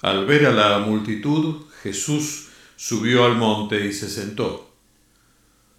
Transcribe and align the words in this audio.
Al 0.00 0.26
ver 0.26 0.46
a 0.46 0.52
la 0.52 0.78
multitud, 0.78 1.64
Jesús 1.82 2.48
subió 2.76 3.24
al 3.24 3.36
monte 3.36 3.86
y 3.86 3.92
se 3.92 4.08
sentó. 4.08 4.72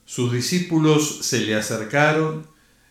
Sus 0.06 0.32
discípulos 0.32 1.20
se 1.22 1.42
le 1.42 1.56
acercaron 1.56 2.48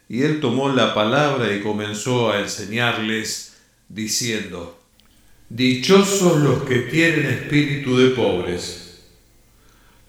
y 0.09 0.23
él 0.23 0.41
tomó 0.41 0.71
la 0.71 0.95
palabra 0.95 1.55
y 1.55 1.61
comenzó 1.61 2.33
a 2.33 2.41
enseñarles, 2.41 3.57
diciendo, 3.89 4.79
Dichosos 5.51 6.39
los 6.41 6.63
que 6.65 6.81
tienen 6.81 7.27
espíritu 7.27 7.97
de 7.97 8.11
pobres, 8.11 9.01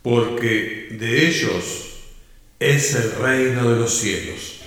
porque 0.01 0.89
de 0.91 1.27
ellos 1.27 1.89
es 2.59 2.95
el 2.95 3.11
reino 3.13 3.71
de 3.71 3.79
los 3.79 3.93
cielos. 3.93 4.61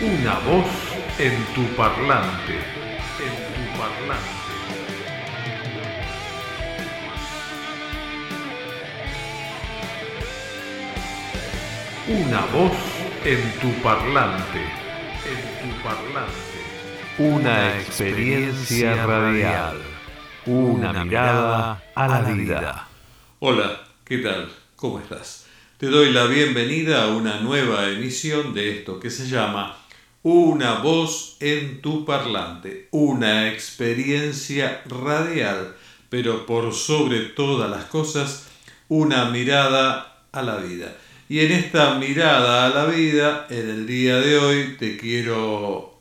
Una 0.00 0.38
voz 0.40 0.66
en 1.18 1.34
tu 1.54 1.76
parlante, 1.76 2.79
Una 12.08 12.40
voz 12.46 12.72
en 13.24 13.52
tu 13.60 13.72
parlante, 13.82 14.58
en 14.58 15.70
tu 15.70 15.82
parlante. 15.82 16.32
Una 17.18 17.78
experiencia 17.78 19.06
radial, 19.06 19.78
una 20.46 21.04
mirada 21.04 21.82
a 21.94 22.08
la 22.08 22.20
vida. 22.22 22.88
Hola, 23.38 23.82
¿qué 24.04 24.18
tal? 24.18 24.50
¿Cómo 24.74 24.98
estás? 24.98 25.46
Te 25.78 25.86
doy 25.86 26.10
la 26.12 26.26
bienvenida 26.26 27.04
a 27.04 27.08
una 27.08 27.40
nueva 27.40 27.88
emisión 27.88 28.54
de 28.54 28.78
esto 28.78 28.98
que 28.98 29.10
se 29.10 29.28
llama 29.28 29.79
Una 30.22 30.80
voz 30.80 31.38
en 31.40 31.80
tu 31.80 32.04
parlante, 32.04 32.88
una 32.90 33.48
experiencia 33.48 34.82
radial, 34.86 35.74
pero 36.10 36.44
por 36.44 36.74
sobre 36.74 37.20
todas 37.20 37.70
las 37.70 37.86
cosas, 37.86 38.46
una 38.88 39.30
mirada 39.30 40.26
a 40.30 40.42
la 40.42 40.56
vida. 40.56 40.94
Y 41.30 41.40
en 41.40 41.52
esta 41.52 41.94
mirada 41.94 42.66
a 42.66 42.68
la 42.68 42.84
vida, 42.84 43.46
en 43.48 43.70
el 43.70 43.86
día 43.86 44.20
de 44.20 44.36
hoy, 44.36 44.76
te 44.78 44.98
quiero 44.98 45.98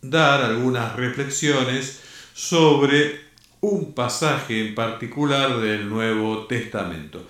dar 0.00 0.42
algunas 0.42 0.96
reflexiones 0.96 2.00
sobre 2.32 3.20
un 3.60 3.92
pasaje 3.92 4.66
en 4.66 4.74
particular 4.74 5.60
del 5.60 5.90
Nuevo 5.90 6.46
Testamento. 6.46 7.28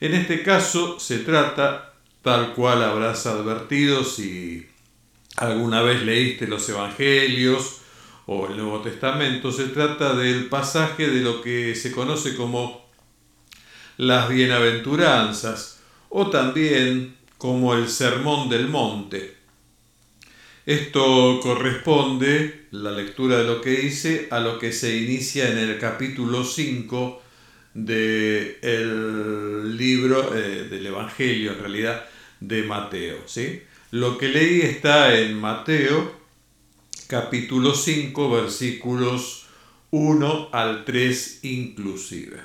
En 0.00 0.14
este 0.14 0.44
caso 0.44 1.00
se 1.00 1.18
trata, 1.18 1.94
tal 2.22 2.52
cual 2.52 2.84
habrás 2.84 3.26
advertido 3.26 4.04
si 4.04 4.68
alguna 5.40 5.82
vez 5.82 6.02
leíste 6.02 6.46
los 6.46 6.68
Evangelios 6.68 7.78
o 8.26 8.46
el 8.46 8.58
Nuevo 8.58 8.80
Testamento, 8.80 9.50
se 9.50 9.64
trata 9.64 10.14
del 10.14 10.46
pasaje 10.46 11.08
de 11.08 11.22
lo 11.22 11.42
que 11.42 11.74
se 11.74 11.90
conoce 11.90 12.36
como 12.36 12.88
las 13.96 14.28
bienaventuranzas 14.28 15.80
o 16.10 16.28
también 16.28 17.16
como 17.38 17.74
el 17.74 17.88
Sermón 17.88 18.50
del 18.50 18.68
Monte. 18.68 19.36
Esto 20.66 21.40
corresponde, 21.42 22.66
la 22.70 22.90
lectura 22.90 23.38
de 23.38 23.44
lo 23.44 23.62
que 23.62 23.86
hice, 23.86 24.28
a 24.30 24.40
lo 24.40 24.58
que 24.58 24.72
se 24.72 24.94
inicia 24.94 25.50
en 25.50 25.58
el 25.58 25.78
capítulo 25.78 26.44
5 26.44 27.22
del 27.72 28.58
libro, 29.76 30.36
eh, 30.36 30.68
del 30.70 30.86
Evangelio 30.86 31.52
en 31.52 31.58
realidad, 31.58 32.04
de 32.40 32.62
Mateo. 32.62 33.22
¿sí? 33.26 33.62
Lo 33.92 34.18
que 34.18 34.28
leí 34.28 34.60
está 34.60 35.18
en 35.18 35.34
Mateo 35.40 36.14
capítulo 37.08 37.74
5 37.74 38.30
versículos 38.30 39.46
1 39.90 40.50
al 40.52 40.84
3 40.84 41.40
inclusive. 41.42 42.38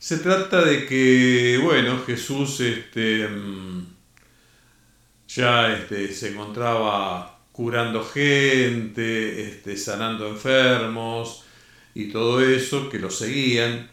Se 0.00 0.18
trata 0.18 0.64
de 0.64 0.84
que, 0.86 1.60
bueno, 1.62 2.02
Jesús 2.04 2.58
este, 2.58 3.28
mm, 3.28 3.86
ya 5.28 5.72
este, 5.72 6.12
se 6.12 6.32
encontraba 6.32 7.38
curando 7.52 8.04
gente, 8.04 9.42
este, 9.42 9.76
sanando 9.76 10.26
enfermos 10.26 11.44
y 11.94 12.06
todo 12.06 12.40
eso, 12.40 12.88
que 12.88 12.98
lo 12.98 13.10
seguían, 13.10 13.88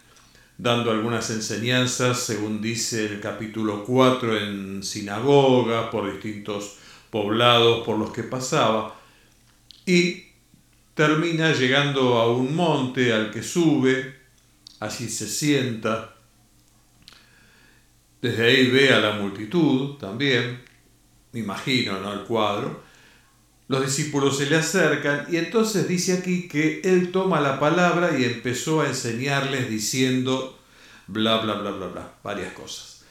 dando 0.57 0.91
algunas 0.91 1.29
enseñanzas, 1.29 2.19
según 2.19 2.61
dice 2.61 3.05
el 3.05 3.19
capítulo 3.19 3.83
4, 3.83 4.37
en 4.37 4.83
sinagoga, 4.83 5.89
por 5.89 6.11
distintos 6.11 6.77
poblados 7.09 7.85
por 7.85 7.97
los 7.97 8.11
que 8.11 8.23
pasaba, 8.23 8.95
y 9.85 10.23
termina 10.93 11.53
llegando 11.53 12.19
a 12.19 12.31
un 12.31 12.55
monte 12.55 13.13
al 13.13 13.31
que 13.31 13.43
sube, 13.43 14.15
allí 14.79 15.09
se 15.09 15.27
sienta, 15.27 16.15
desde 18.21 18.45
ahí 18.45 18.71
ve 18.71 18.93
a 18.93 18.99
la 18.99 19.13
multitud 19.13 19.95
también, 19.97 20.61
me 21.33 21.39
imagino, 21.39 21.99
¿no? 21.99 22.13
El 22.13 22.21
cuadro. 22.21 22.82
Los 23.67 23.85
discípulos 23.85 24.37
se 24.37 24.47
le 24.47 24.57
acercan 24.57 25.27
y 25.31 25.37
entonces 25.37 25.87
dice 25.87 26.13
aquí 26.13 26.47
que 26.47 26.81
él 26.83 27.11
toma 27.11 27.39
la 27.39 27.59
palabra 27.59 28.17
y 28.17 28.25
empezó 28.25 28.81
a 28.81 28.87
enseñarles 28.87 29.69
diciendo 29.69 30.59
bla, 31.07 31.37
bla, 31.37 31.55
bla, 31.55 31.71
bla, 31.71 31.87
bla, 31.87 32.13
varias 32.23 32.53
cosas, 32.53 33.03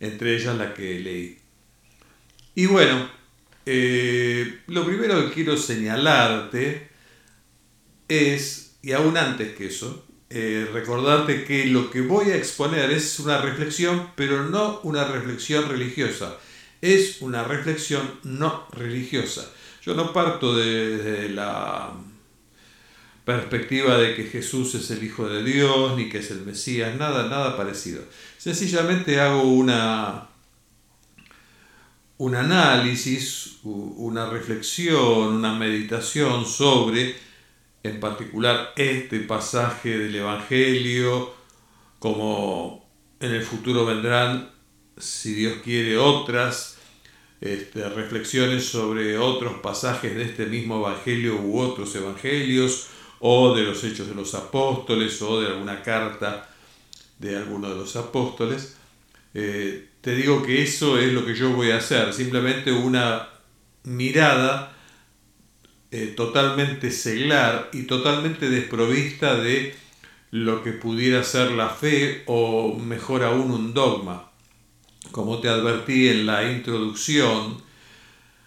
entre 0.00 0.36
ellas 0.36 0.56
la 0.56 0.74
que 0.74 1.00
leí. 1.00 1.38
Y 2.54 2.66
bueno, 2.66 3.08
eh, 3.66 4.60
lo 4.68 4.86
primero 4.86 5.26
que 5.26 5.34
quiero 5.34 5.56
señalarte 5.56 6.88
es, 8.08 8.76
y 8.82 8.92
aún 8.92 9.16
antes 9.16 9.56
que 9.56 9.66
eso, 9.66 10.06
eh, 10.30 10.68
recordarte 10.72 11.44
que 11.44 11.66
lo 11.66 11.90
que 11.90 12.00
voy 12.00 12.30
a 12.30 12.36
exponer 12.36 12.90
es 12.90 13.18
una 13.20 13.40
reflexión, 13.40 14.10
pero 14.16 14.44
no 14.44 14.80
una 14.84 15.04
reflexión 15.04 15.68
religiosa, 15.68 16.36
es 16.80 17.20
una 17.20 17.44
reflexión 17.44 18.20
no 18.22 18.68
religiosa. 18.72 19.50
Yo 19.86 19.94
no 19.94 20.12
parto 20.12 20.56
de, 20.56 21.28
la 21.28 21.92
perspectiva 23.24 23.96
de 23.96 24.16
que 24.16 24.24
Jesús 24.24 24.74
es 24.74 24.90
el 24.90 25.04
Hijo 25.04 25.28
de 25.28 25.44
Dios, 25.44 25.96
ni 25.96 26.08
que 26.08 26.18
es 26.18 26.32
el 26.32 26.40
Mesías, 26.40 26.96
nada, 26.96 27.28
nada 27.28 27.56
parecido. 27.56 28.02
Sencillamente 28.36 29.20
hago 29.20 29.42
una, 29.42 30.26
un 32.18 32.34
análisis, 32.34 33.60
una 33.62 34.28
reflexión, 34.28 35.36
una 35.36 35.54
meditación 35.54 36.44
sobre 36.46 37.14
en 37.84 38.00
particular 38.00 38.72
este 38.74 39.20
pasaje 39.20 39.96
del 39.96 40.16
Evangelio, 40.16 41.32
como 42.00 42.84
en 43.20 43.30
el 43.30 43.42
futuro 43.44 43.86
vendrán, 43.86 44.50
si 44.98 45.32
Dios 45.32 45.58
quiere, 45.62 45.96
otras 45.96 46.75
este, 47.40 47.88
reflexiones 47.88 48.64
sobre 48.64 49.18
otros 49.18 49.60
pasajes 49.60 50.14
de 50.14 50.24
este 50.24 50.46
mismo 50.46 50.78
Evangelio 50.78 51.36
u 51.36 51.60
otros 51.60 51.94
Evangelios, 51.94 52.88
o 53.20 53.54
de 53.54 53.62
los 53.62 53.82
Hechos 53.84 54.08
de 54.08 54.14
los 54.14 54.34
Apóstoles, 54.34 55.20
o 55.22 55.40
de 55.40 55.48
alguna 55.48 55.82
carta 55.82 56.48
de 57.18 57.36
alguno 57.36 57.70
de 57.70 57.76
los 57.76 57.96
apóstoles. 57.96 58.76
Eh, 59.34 59.88
te 60.00 60.14
digo 60.14 60.42
que 60.42 60.62
eso 60.62 60.98
es 60.98 61.12
lo 61.12 61.26
que 61.26 61.34
yo 61.34 61.50
voy 61.50 61.70
a 61.70 61.78
hacer, 61.78 62.12
simplemente 62.12 62.72
una 62.72 63.28
mirada 63.84 64.76
eh, 65.90 66.14
totalmente 66.16 66.90
seglar 66.90 67.70
y 67.72 67.84
totalmente 67.84 68.50
desprovista 68.50 69.36
de 69.36 69.74
lo 70.30 70.62
que 70.62 70.72
pudiera 70.72 71.22
ser 71.22 71.52
la 71.52 71.68
fe 71.68 72.22
o 72.26 72.76
mejor 72.78 73.22
aún 73.22 73.50
un 73.50 73.74
dogma. 73.74 74.30
Como 75.10 75.38
te 75.40 75.48
advertí 75.48 76.08
en 76.08 76.26
la 76.26 76.50
introducción 76.50 77.62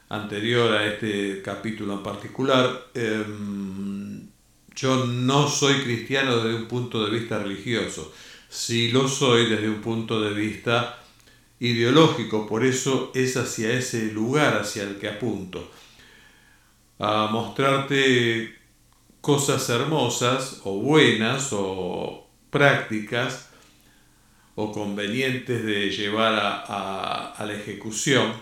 anterior 0.09 0.73
a 0.73 0.85
este 0.85 1.41
capítulo 1.41 1.93
en 1.93 2.03
particular, 2.03 2.87
em, 2.93 4.27
yo 4.75 5.05
no 5.05 5.47
soy 5.47 5.81
cristiano 5.81 6.37
desde 6.37 6.55
un 6.55 6.67
punto 6.67 7.05
de 7.05 7.19
vista 7.19 7.39
religioso, 7.39 8.11
sí 8.49 8.91
lo 8.91 9.07
soy 9.07 9.49
desde 9.49 9.69
un 9.69 9.81
punto 9.81 10.21
de 10.21 10.33
vista 10.33 10.99
ideológico, 11.59 12.47
por 12.47 12.65
eso 12.65 13.11
es 13.13 13.37
hacia 13.37 13.73
ese 13.73 14.11
lugar 14.11 14.57
hacia 14.57 14.83
el 14.83 14.97
que 14.97 15.09
apunto. 15.09 15.69
A 16.99 17.27
mostrarte 17.31 18.55
cosas 19.21 19.69
hermosas 19.69 20.61
o 20.63 20.79
buenas 20.79 21.49
o 21.51 22.27
prácticas 22.49 23.48
o 24.61 24.73
convenientes 24.73 25.63
de 25.63 25.89
llevar 25.89 26.33
a, 26.35 27.45
la 27.45 27.53
ejecución 27.53 28.33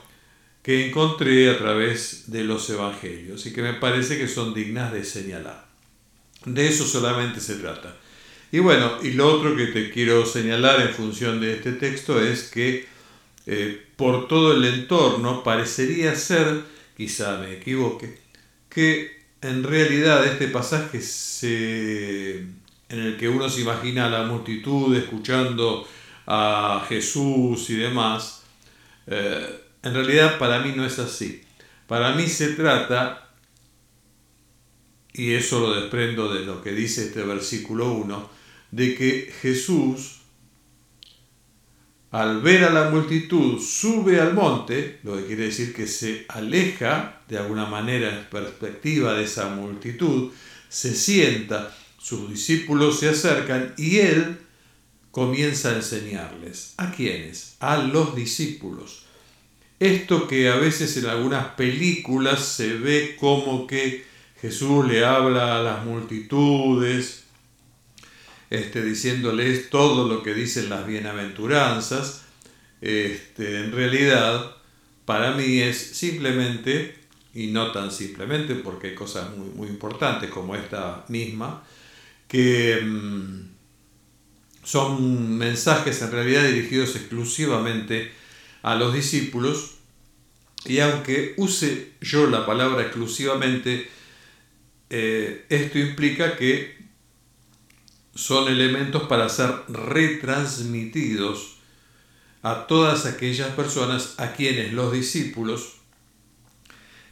que 0.63 0.87
encontré 0.87 1.47
a 1.51 1.59
través 1.59 2.31
de 2.31 2.43
los 2.43 2.67
evangelios 2.71 3.45
y 3.45 3.53
que 3.53 3.61
me 3.61 3.75
parece 3.75 4.17
que 4.17 4.27
son 4.27 4.51
dignas 4.55 4.91
de 4.91 5.05
señalar. 5.05 5.67
De 6.43 6.67
eso 6.67 6.85
solamente 6.85 7.39
se 7.39 7.57
trata. 7.57 7.95
Y 8.51 8.57
bueno, 8.57 8.93
y 9.03 9.11
lo 9.11 9.31
otro 9.31 9.55
que 9.55 9.67
te 9.67 9.91
quiero 9.91 10.25
señalar 10.25 10.81
en 10.81 10.89
función 10.89 11.39
de 11.39 11.53
este 11.53 11.73
texto 11.73 12.19
es 12.19 12.49
que 12.49 12.87
eh, 13.45 13.79
por 13.95 14.27
todo 14.27 14.53
el 14.53 14.65
entorno 14.65 15.43
parecería 15.43 16.15
ser, 16.15 16.63
quizá 16.97 17.37
me 17.37 17.53
equivoque, 17.53 18.17
que 18.69 19.21
en 19.41 19.61
realidad 19.61 20.25
este 20.25 20.47
pasaje 20.47 20.99
se, 20.99 22.37
en 22.39 22.99
el 22.99 23.17
que 23.17 23.29
uno 23.29 23.47
se 23.49 23.61
imagina 23.61 24.07
a 24.07 24.09
la 24.09 24.23
multitud 24.23 24.95
escuchando 24.95 25.87
a 26.27 26.85
Jesús 26.87 27.69
y 27.69 27.75
demás, 27.75 28.43
eh, 29.07 29.61
en 29.81 29.93
realidad 29.93 30.37
para 30.37 30.59
mí 30.59 30.73
no 30.75 30.85
es 30.85 30.99
así. 30.99 31.41
Para 31.87 32.13
mí 32.13 32.27
se 32.27 32.49
trata, 32.49 33.29
y 35.13 35.33
eso 35.33 35.61
lo 35.61 35.81
desprendo 35.81 36.33
de 36.33 36.45
lo 36.45 36.61
que 36.61 36.71
dice 36.71 37.05
este 37.05 37.23
versículo 37.23 37.91
1, 37.93 38.29
de 38.71 38.95
que 38.95 39.33
Jesús 39.41 40.17
al 42.11 42.41
ver 42.41 42.63
a 42.63 42.69
la 42.69 42.89
multitud, 42.89 43.59
sube 43.59 44.19
al 44.21 44.33
monte, 44.33 44.99
lo 45.03 45.17
que 45.17 45.25
quiere 45.25 45.45
decir 45.45 45.73
que 45.73 45.87
se 45.87 46.25
aleja 46.29 47.21
de 47.27 47.37
alguna 47.37 47.65
manera 47.65 48.09
en 48.09 48.25
perspectiva 48.25 49.13
de 49.13 49.25
esa 49.25 49.49
multitud, 49.49 50.31
se 50.69 50.95
sienta, 50.95 51.75
sus 51.99 52.29
discípulos 52.29 52.99
se 52.99 53.09
acercan 53.09 53.73
y 53.77 53.97
él 53.97 54.37
comienza 55.17 55.71
a 55.71 55.77
enseñarles. 55.77 56.75
¿A 56.77 56.91
quiénes? 56.91 57.55
A 57.59 57.77
los 57.77 58.15
discípulos. 58.15 59.05
Esto 59.79 60.27
que 60.27 60.47
a 60.47 60.57
veces 60.57 60.95
en 60.97 61.07
algunas 61.07 61.55
películas 61.55 62.45
se 62.45 62.75
ve 62.75 63.17
como 63.19 63.65
que 63.65 64.05
Jesús 64.39 64.87
le 64.87 65.03
habla 65.03 65.57
a 65.57 65.63
las 65.63 65.83
multitudes, 65.83 67.23
este, 68.51 68.83
diciéndoles 68.83 69.71
todo 69.71 70.07
lo 70.07 70.21
que 70.21 70.35
dicen 70.35 70.69
las 70.69 70.85
bienaventuranzas, 70.85 72.21
este, 72.79 73.63
en 73.63 73.71
realidad 73.71 74.51
para 75.05 75.31
mí 75.31 75.61
es 75.61 75.79
simplemente, 75.79 76.93
y 77.33 77.47
no 77.47 77.71
tan 77.71 77.91
simplemente 77.91 78.53
porque 78.53 78.89
hay 78.89 78.93
cosas 78.93 79.35
muy, 79.35 79.49
muy 79.49 79.67
importantes 79.67 80.29
como 80.29 80.55
esta 80.55 81.05
misma, 81.07 81.63
que 82.27 82.79
mm, 82.83 83.56
son 84.67 85.37
mensajes 85.37 86.01
en 86.01 86.11
realidad 86.11 86.43
dirigidos 86.43 86.97
exclusivamente 86.97 88.11
a 88.63 88.75
los 88.75 88.93
discípulos, 88.93 89.75
y 90.65 90.79
aunque 90.79 91.35
use 91.37 91.93
yo 92.01 92.27
la 92.27 92.45
palabra 92.45 92.81
exclusivamente, 92.81 93.89
eh, 94.89 95.45
esto 95.47 95.79
implica 95.79 96.35
que 96.35 96.77
son 98.13 98.51
elementos 98.51 99.03
para 99.03 99.29
ser 99.29 99.53
retransmitidos 99.69 101.59
a 102.41 102.67
todas 102.67 103.05
aquellas 103.05 103.51
personas 103.51 104.15
a 104.17 104.33
quienes 104.33 104.73
los 104.73 104.91
discípulos, 104.91 105.75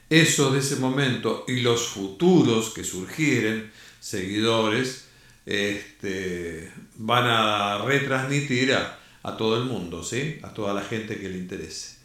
esos 0.10 0.52
de 0.52 0.60
ese 0.60 0.76
momento 0.76 1.46
y 1.48 1.62
los 1.62 1.88
futuros 1.88 2.72
que 2.72 2.84
surgieren, 2.84 3.72
seguidores, 4.02 5.06
este, 5.46 6.72
van 6.96 7.26
a 7.28 7.78
retransmitir 7.80 8.74
a, 8.74 9.00
todo 9.38 9.58
el 9.58 9.66
mundo, 9.66 10.04
¿sí? 10.04 10.38
a 10.44 10.50
toda 10.54 10.74
la 10.74 10.82
gente 10.82 11.18
que 11.18 11.30
le 11.30 11.38
interese. 11.38 11.96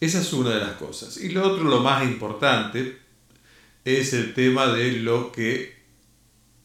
Esa 0.00 0.20
es 0.20 0.32
una 0.32 0.50
de 0.50 0.60
las 0.60 0.72
cosas. 0.72 1.16
Y 1.18 1.30
lo 1.30 1.46
otro, 1.46 1.64
lo 1.64 1.80
más 1.80 2.02
importante, 2.04 2.98
es 3.84 4.12
el 4.12 4.34
tema 4.34 4.66
de 4.68 4.92
lo 4.92 5.32
que 5.32 5.76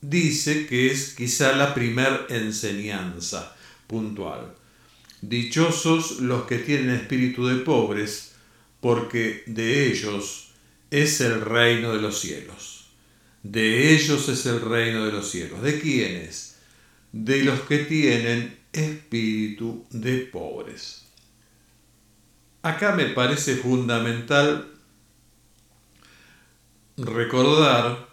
dice 0.02 0.66
que 0.66 0.92
es 0.92 1.14
quizá 1.14 1.54
la 1.54 1.74
primer 1.74 2.26
enseñanza 2.30 3.56
puntual. 3.88 4.56
Dichosos 5.22 6.20
los 6.20 6.46
que 6.46 6.58
tienen 6.58 6.96
espíritu 6.96 7.48
de 7.48 7.58
pobres, 7.58 8.34
porque 8.80 9.44
de 9.46 9.92
ellos 9.92 10.52
es 10.90 11.22
el 11.22 11.42
reino 11.42 11.94
de 11.94 12.02
los 12.02 12.20
cielos. 12.20 12.81
De 13.44 13.94
ellos 13.94 14.30
es 14.30 14.46
el 14.46 14.62
reino 14.62 15.06
de 15.06 15.12
los 15.12 15.30
cielos. 15.30 15.62
¿De 15.62 15.80
quiénes? 15.80 16.60
De 17.12 17.44
los 17.44 17.62
que 17.62 17.80
tienen 17.80 18.60
espíritu 18.72 19.86
de 19.90 20.18
pobres. 20.20 21.06
Acá 22.62 22.96
me 22.96 23.06
parece 23.06 23.56
fundamental 23.56 24.72
recordar 26.98 28.08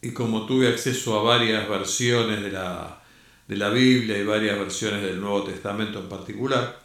y 0.00 0.12
como 0.12 0.46
tuve 0.46 0.68
acceso 0.68 1.18
a 1.18 1.22
varias 1.22 1.68
versiones 1.68 2.42
de 2.42 2.50
la, 2.50 3.02
de 3.46 3.56
la 3.56 3.70
Biblia 3.70 4.18
y 4.18 4.24
varias 4.24 4.58
versiones 4.58 5.02
del 5.02 5.20
Nuevo 5.20 5.44
Testamento 5.44 5.98
en 5.98 6.08
particular, 6.08 6.80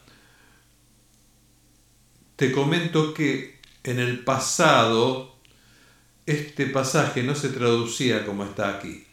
te 2.36 2.52
comento 2.52 3.14
que 3.14 3.60
en 3.84 4.00
el 4.00 4.24
pasado 4.24 5.29
este 6.30 6.68
pasaje 6.68 7.24
no 7.24 7.34
se 7.34 7.50
traducía 7.50 8.24
como 8.24 8.44
está 8.44 8.78
aquí. 8.78 9.04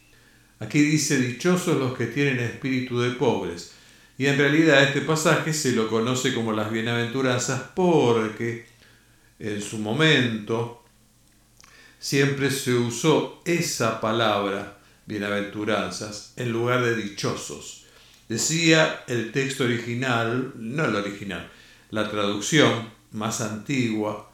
Aquí 0.59 0.79
dice 0.81 1.17
dichosos 1.17 1.77
los 1.77 1.97
que 1.97 2.05
tienen 2.05 2.39
espíritu 2.39 2.99
de 2.99 3.11
pobres. 3.11 3.71
Y 4.19 4.27
en 4.27 4.37
realidad 4.37 4.83
este 4.83 5.01
pasaje 5.01 5.53
se 5.53 5.71
lo 5.71 5.89
conoce 5.89 6.33
como 6.33 6.51
las 6.53 6.71
bienaventuranzas 6.71 7.71
porque 7.75 8.67
en 9.39 9.61
su 9.61 9.79
momento 9.79 10.83
siempre 11.99 12.51
se 12.51 12.73
usó 12.73 13.41
esa 13.45 13.99
palabra, 13.99 14.77
bienaventuranzas, 15.07 16.33
en 16.35 16.51
lugar 16.51 16.83
de 16.83 16.95
dichosos. 16.95 17.85
Decía 18.29 19.03
el 19.07 19.31
texto 19.31 19.63
original, 19.63 20.53
no 20.55 20.85
el 20.85 20.95
original, 20.95 21.49
la 21.89 22.11
traducción 22.11 22.89
más 23.11 23.41
antigua, 23.41 24.31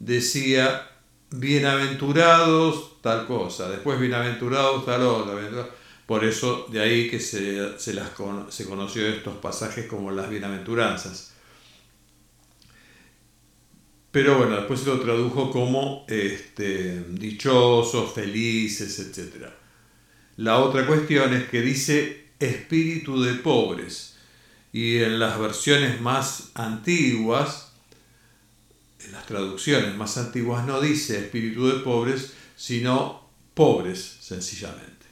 decía 0.00 0.95
bienaventurados 1.30 3.00
tal 3.02 3.26
cosa, 3.26 3.68
después 3.68 4.00
bienaventurados 4.00 4.84
tal 4.84 5.02
otra. 5.02 5.68
Por 6.06 6.24
eso 6.24 6.66
de 6.70 6.80
ahí 6.80 7.10
que 7.10 7.18
se, 7.18 7.78
se, 7.78 7.94
las, 7.94 8.10
se 8.48 8.66
conoció 8.66 9.06
estos 9.06 9.36
pasajes 9.38 9.86
como 9.86 10.10
las 10.12 10.30
bienaventuranzas 10.30 11.36
pero 14.16 14.38
bueno, 14.38 14.56
después 14.56 14.80
se 14.80 14.86
lo 14.86 14.98
tradujo 14.98 15.50
como 15.50 16.06
este, 16.08 17.04
dichosos, 17.10 18.14
felices, 18.14 18.98
etc. 18.98 19.48
La 20.38 20.60
otra 20.60 20.86
cuestión 20.86 21.34
es 21.34 21.50
que 21.50 21.60
dice 21.60 22.28
espíritu 22.40 23.22
de 23.22 23.34
pobres. 23.34 24.16
Y 24.72 25.02
en 25.02 25.18
las 25.18 25.38
versiones 25.38 26.00
más 26.00 26.50
antiguas, 26.54 27.65
en 29.06 29.12
las 29.12 29.26
traducciones 29.26 29.94
más 29.96 30.16
antiguas 30.18 30.66
no 30.66 30.80
dice 30.80 31.18
espíritu 31.18 31.68
de 31.68 31.80
pobres, 31.80 32.32
sino 32.56 33.28
pobres, 33.54 34.18
sencillamente. 34.20 35.06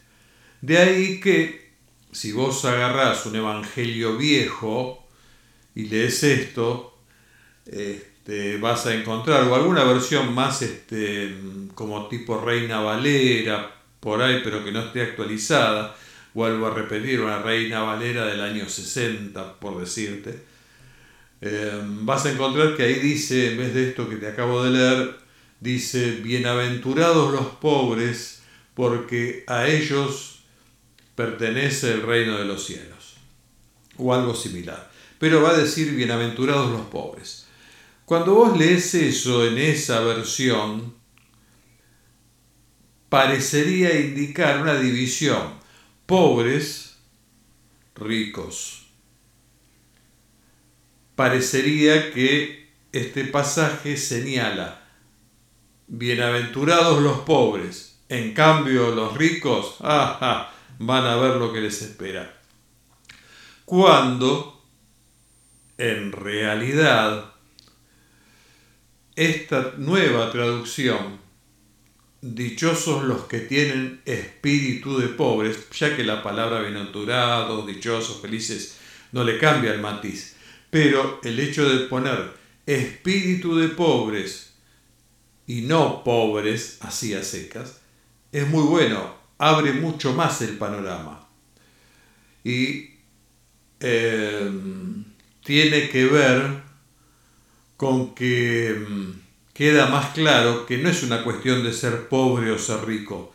De 0.60 0.78
ahí 0.78 1.20
que 1.20 1.72
si 2.12 2.32
vos 2.32 2.64
agarrás 2.64 3.26
un 3.26 3.36
evangelio 3.36 4.16
viejo 4.16 5.06
y 5.74 5.84
lees 5.84 6.22
esto, 6.22 6.98
eh, 7.66 8.12
te 8.24 8.56
vas 8.56 8.86
a 8.86 8.94
encontrar, 8.94 9.44
o 9.44 9.54
alguna 9.54 9.84
versión 9.84 10.34
más 10.34 10.62
este, 10.62 11.34
como 11.74 12.08
tipo 12.08 12.40
Reina 12.40 12.80
Valera, 12.80 13.74
por 14.00 14.22
ahí, 14.22 14.40
pero 14.42 14.64
que 14.64 14.72
no 14.72 14.80
esté 14.80 15.02
actualizada, 15.02 15.96
vuelvo 16.32 16.66
a 16.66 16.74
repetir, 16.74 17.20
una 17.20 17.42
Reina 17.42 17.82
Valera 17.82 18.26
del 18.26 18.40
año 18.40 18.68
60, 18.68 19.60
por 19.60 19.78
decirte, 19.78 20.53
eh, 21.46 21.82
vas 22.00 22.24
a 22.24 22.32
encontrar 22.32 22.74
que 22.74 22.84
ahí 22.84 22.94
dice, 22.94 23.52
en 23.52 23.58
vez 23.58 23.74
de 23.74 23.90
esto 23.90 24.08
que 24.08 24.16
te 24.16 24.28
acabo 24.28 24.64
de 24.64 24.70
leer, 24.70 25.16
dice, 25.60 26.12
bienaventurados 26.12 27.32
los 27.32 27.48
pobres, 27.56 28.42
porque 28.72 29.44
a 29.46 29.66
ellos 29.66 30.42
pertenece 31.14 31.92
el 31.92 32.02
reino 32.02 32.38
de 32.38 32.46
los 32.46 32.64
cielos, 32.64 33.16
o 33.98 34.14
algo 34.14 34.34
similar. 34.34 34.90
Pero 35.18 35.42
va 35.42 35.50
a 35.50 35.58
decir, 35.58 35.94
bienaventurados 35.94 36.72
los 36.72 36.86
pobres. 36.86 37.46
Cuando 38.06 38.34
vos 38.34 38.56
lees 38.56 38.94
eso 38.94 39.46
en 39.46 39.58
esa 39.58 40.00
versión, 40.00 40.94
parecería 43.10 44.00
indicar 44.00 44.62
una 44.62 44.76
división, 44.76 45.54
pobres, 46.06 46.96
ricos. 47.94 48.83
Parecería 51.16 52.12
que 52.12 52.70
este 52.92 53.24
pasaje 53.24 53.96
señala, 53.96 54.82
bienaventurados 55.86 57.02
los 57.02 57.18
pobres, 57.20 58.00
en 58.08 58.34
cambio 58.34 58.94
los 58.94 59.16
ricos, 59.16 59.76
ah, 59.80 60.52
van 60.78 61.04
a 61.04 61.16
ver 61.16 61.36
lo 61.36 61.52
que 61.52 61.60
les 61.60 61.82
espera. 61.82 62.40
Cuando, 63.64 64.62
en 65.78 66.10
realidad, 66.12 67.32
esta 69.16 69.74
nueva 69.76 70.32
traducción, 70.32 71.20
dichosos 72.20 73.04
los 73.04 73.24
que 73.24 73.38
tienen 73.38 74.00
espíritu 74.04 74.98
de 74.98 75.08
pobres, 75.08 75.70
ya 75.70 75.94
que 75.94 76.02
la 76.02 76.22
palabra 76.22 76.60
bienaventurados, 76.60 77.66
dichosos, 77.66 78.20
felices, 78.20 78.78
no 79.12 79.22
le 79.22 79.38
cambia 79.38 79.72
el 79.72 79.80
matiz, 79.80 80.34
pero 80.74 81.20
el 81.22 81.38
hecho 81.38 81.68
de 81.68 81.86
poner 81.86 82.32
espíritu 82.66 83.54
de 83.54 83.68
pobres 83.68 84.54
y 85.46 85.60
no 85.60 86.02
pobres 86.02 86.78
así 86.80 87.14
a 87.14 87.22
secas, 87.22 87.80
es 88.32 88.48
muy 88.48 88.64
bueno, 88.64 89.14
abre 89.38 89.72
mucho 89.72 90.14
más 90.14 90.42
el 90.42 90.58
panorama. 90.58 91.28
Y 92.42 92.90
em, 93.78 95.04
tiene 95.44 95.88
que 95.90 96.06
ver 96.06 96.62
con 97.76 98.12
que 98.12 98.70
em, 98.70 99.14
queda 99.52 99.86
más 99.86 100.06
claro 100.06 100.66
que 100.66 100.78
no 100.78 100.88
es 100.88 101.04
una 101.04 101.22
cuestión 101.22 101.62
de 101.62 101.72
ser 101.72 102.08
pobre 102.08 102.50
o 102.50 102.58
ser 102.58 102.84
rico, 102.84 103.32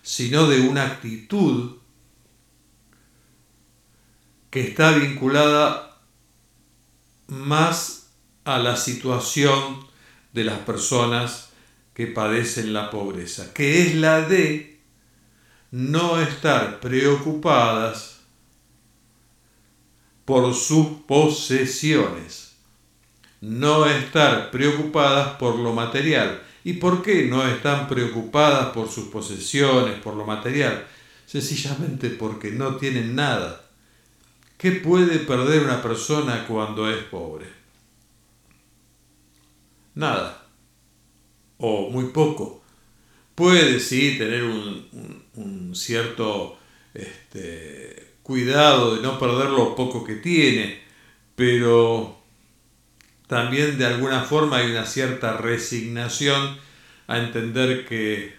sino 0.00 0.46
de 0.46 0.62
una 0.62 0.86
actitud 0.86 1.76
que 4.48 4.62
está 4.62 4.92
vinculada 4.92 5.87
más 7.28 8.10
a 8.44 8.58
la 8.58 8.76
situación 8.76 9.86
de 10.32 10.44
las 10.44 10.58
personas 10.60 11.50
que 11.94 12.06
padecen 12.06 12.72
la 12.72 12.90
pobreza, 12.90 13.52
que 13.54 13.82
es 13.82 13.94
la 13.94 14.22
de 14.22 14.80
no 15.70 16.20
estar 16.20 16.80
preocupadas 16.80 18.20
por 20.24 20.54
sus 20.54 20.86
posesiones, 21.06 22.56
no 23.40 23.86
estar 23.86 24.50
preocupadas 24.50 25.36
por 25.36 25.56
lo 25.56 25.72
material. 25.72 26.42
¿Y 26.64 26.74
por 26.74 27.02
qué 27.02 27.24
no 27.24 27.46
están 27.46 27.88
preocupadas 27.88 28.66
por 28.68 28.90
sus 28.90 29.08
posesiones, 29.08 30.00
por 30.00 30.14
lo 30.14 30.26
material? 30.26 30.86
Sencillamente 31.24 32.10
porque 32.10 32.50
no 32.50 32.76
tienen 32.76 33.14
nada. 33.14 33.67
¿Qué 34.58 34.72
puede 34.72 35.20
perder 35.20 35.62
una 35.62 35.80
persona 35.80 36.44
cuando 36.48 36.90
es 36.90 37.04
pobre? 37.04 37.46
Nada. 39.94 40.46
O 41.58 41.90
muy 41.90 42.06
poco. 42.06 42.60
Puede 43.36 43.78
sí 43.78 44.18
tener 44.18 44.42
un, 44.42 45.72
cierto 45.76 46.58
este, 46.92 48.14
cuidado 48.24 48.96
de 48.96 49.02
no 49.02 49.16
perder 49.20 49.50
lo 49.50 49.76
poco 49.76 50.04
que 50.04 50.16
tiene, 50.16 50.82
pero 51.36 52.18
también 53.28 53.78
de 53.78 53.86
alguna 53.86 54.22
forma 54.22 54.56
hay 54.56 54.72
una 54.72 54.86
cierta 54.86 55.36
resignación 55.36 56.58
a 57.06 57.18
entender 57.18 57.86
que 57.86 58.37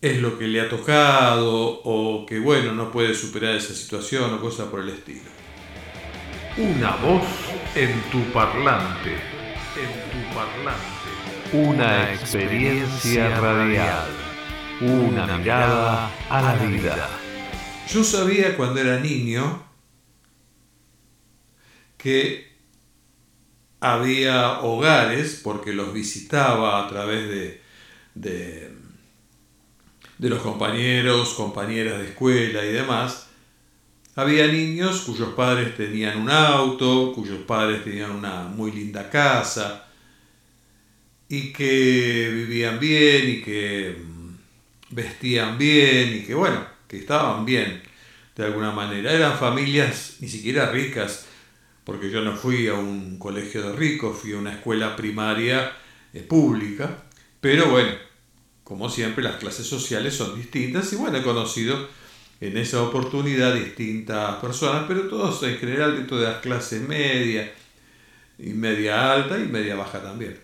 es 0.00 0.20
lo 0.20 0.38
que 0.38 0.46
le 0.46 0.62
ha 0.62 0.68
tocado 0.68 1.82
o 1.84 2.24
que 2.24 2.38
bueno, 2.38 2.72
no 2.72 2.90
puede 2.90 3.14
superar 3.14 3.54
esa 3.54 3.74
situación 3.74 4.32
o 4.32 4.40
cosa 4.40 4.70
por 4.70 4.80
el 4.80 4.88
estilo. 4.88 5.28
Una 6.56 6.96
voz 6.96 7.24
en 7.74 8.00
tu 8.10 8.22
parlante, 8.32 9.12
en 9.76 10.10
tu 10.10 10.34
parlante. 10.34 11.00
Una 11.52 12.12
experiencia 12.12 13.40
radial, 13.40 14.08
una 14.80 15.36
mirada 15.36 16.10
a 16.30 16.42
la 16.42 16.54
vida. 16.54 17.08
Yo 17.88 18.04
sabía 18.04 18.56
cuando 18.56 18.80
era 18.80 19.00
niño 19.00 19.64
que 21.98 22.48
había 23.80 24.60
hogares, 24.60 25.40
porque 25.42 25.72
los 25.72 25.92
visitaba 25.92 26.84
a 26.84 26.88
través 26.88 27.28
de, 27.28 27.62
de 28.14 28.79
de 30.20 30.28
los 30.28 30.42
compañeros, 30.42 31.32
compañeras 31.32 31.98
de 31.98 32.08
escuela 32.08 32.62
y 32.62 32.72
demás, 32.72 33.28
había 34.16 34.46
niños 34.48 35.00
cuyos 35.00 35.30
padres 35.30 35.74
tenían 35.74 36.20
un 36.20 36.28
auto, 36.28 37.14
cuyos 37.14 37.38
padres 37.46 37.82
tenían 37.82 38.10
una 38.10 38.42
muy 38.42 38.70
linda 38.70 39.08
casa 39.08 39.88
y 41.26 41.54
que 41.54 42.30
vivían 42.30 42.78
bien 42.78 43.30
y 43.30 43.40
que 43.40 43.96
mm, 43.98 44.34
vestían 44.90 45.56
bien 45.56 46.18
y 46.18 46.26
que 46.26 46.34
bueno, 46.34 46.66
que 46.86 46.98
estaban 46.98 47.46
bien 47.46 47.80
de 48.36 48.44
alguna 48.44 48.72
manera. 48.72 49.14
Eran 49.14 49.38
familias 49.38 50.16
ni 50.20 50.28
siquiera 50.28 50.70
ricas, 50.70 51.28
porque 51.82 52.10
yo 52.10 52.20
no 52.20 52.36
fui 52.36 52.68
a 52.68 52.74
un 52.74 53.18
colegio 53.18 53.62
de 53.62 53.72
ricos, 53.74 54.18
fui 54.18 54.34
a 54.34 54.36
una 54.36 54.52
escuela 54.52 54.96
primaria 54.96 55.72
eh, 56.12 56.20
pública, 56.20 57.04
pero 57.40 57.70
bueno, 57.70 58.09
como 58.70 58.88
siempre, 58.88 59.24
las 59.24 59.34
clases 59.34 59.66
sociales 59.66 60.14
son 60.14 60.36
distintas 60.36 60.92
y 60.92 60.96
bueno, 60.96 61.18
he 61.18 61.24
conocido 61.24 61.88
en 62.40 62.56
esa 62.56 62.80
oportunidad 62.80 63.52
distintas 63.52 64.36
personas, 64.36 64.84
pero 64.86 65.08
todos 65.08 65.42
en 65.42 65.56
general 65.56 65.96
dentro 65.96 66.18
de 66.18 66.28
las 66.28 66.36
clases 66.36 66.80
media 66.80 67.52
y 68.38 68.50
media 68.50 69.12
alta 69.12 69.40
y 69.40 69.42
media 69.42 69.74
baja 69.74 70.00
también. 70.00 70.38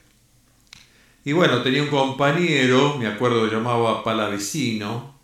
Y 1.24 1.34
bueno, 1.34 1.62
tenía 1.62 1.84
un 1.84 1.88
compañero, 1.88 2.98
me 2.98 3.06
acuerdo 3.06 3.46
llamaba 3.46 4.02
Palavecino, 4.02 5.14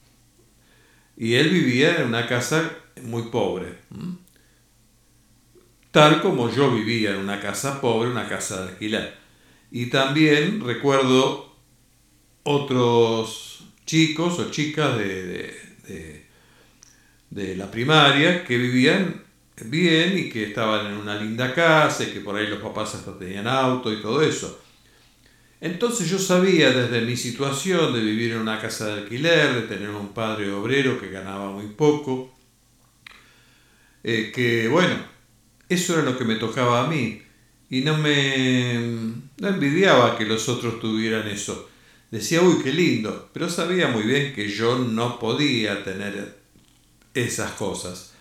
y 1.16 1.34
él 1.34 1.50
vivía 1.50 1.96
en 1.96 2.06
una 2.06 2.28
casa 2.28 2.70
muy 3.02 3.22
pobre, 3.22 3.78
tal 5.90 6.22
como 6.22 6.48
yo 6.48 6.70
vivía 6.70 7.10
en 7.10 7.16
una 7.16 7.40
casa 7.40 7.80
pobre, 7.80 8.10
una 8.10 8.28
casa 8.28 8.62
de 8.62 8.68
alquiler. 8.68 9.14
Y 9.72 9.86
también 9.86 10.64
recuerdo 10.64 11.51
otros 12.44 13.64
chicos 13.84 14.38
o 14.38 14.50
chicas 14.50 14.96
de, 14.98 16.26
de, 17.30 17.56
la 17.56 17.70
primaria 17.70 18.44
que 18.44 18.56
vivían 18.56 19.22
bien 19.64 20.18
y 20.18 20.30
que 20.30 20.44
estaban 20.44 20.86
en 20.86 20.94
una 20.94 21.16
linda 21.16 21.54
casa 21.54 22.04
y 22.04 22.06
que 22.06 22.20
por 22.20 22.36
ahí 22.36 22.46
los 22.46 22.60
papás 22.60 22.94
hasta 22.94 23.18
tenían 23.18 23.46
auto 23.46 23.92
y 23.92 24.00
todo 24.00 24.22
eso. 24.22 24.60
Entonces 25.60 26.08
yo 26.08 26.18
sabía 26.18 26.72
desde 26.72 27.02
mi 27.02 27.16
situación 27.16 27.92
de 27.92 28.00
vivir 28.00 28.32
en 28.32 28.38
una 28.38 28.60
casa 28.60 28.86
de 28.86 29.02
alquiler, 29.02 29.54
de 29.54 29.62
tener 29.62 29.90
un 29.90 30.08
padre 30.08 30.50
obrero 30.50 31.00
que 31.00 31.10
ganaba 31.10 31.52
muy 31.52 31.66
poco, 31.66 32.34
eh, 34.02 34.32
que 34.34 34.66
bueno, 34.68 34.96
eso 35.68 35.94
era 35.94 36.02
lo 36.02 36.18
que 36.18 36.24
me 36.24 36.36
tocaba 36.36 36.84
a 36.84 36.88
mí 36.88 37.22
y 37.70 37.82
no 37.82 37.96
me 37.96 38.74
no 39.38 39.48
envidiaba 39.48 40.18
que 40.18 40.24
los 40.26 40.48
otros 40.48 40.80
tuvieran 40.80 41.28
eso 41.28 41.70
decía, 42.12 42.42
uy, 42.42 42.62
qué 42.62 42.72
lindo, 42.72 43.30
pero 43.32 43.48
sabía 43.48 43.88
muy 43.88 44.04
bien 44.04 44.34
que 44.34 44.48
yo 44.48 44.78
no 44.78 45.18
podía 45.18 45.82
tener 45.82 46.38
esas 47.14 47.52
cosas 47.52 48.12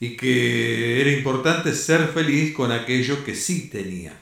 y 0.00 0.16
que 0.16 1.00
era 1.00 1.12
importante 1.12 1.74
ser 1.74 2.08
feliz 2.08 2.54
con 2.54 2.72
aquello 2.72 3.24
que 3.24 3.34
sí 3.34 3.68
tenía. 3.68 4.18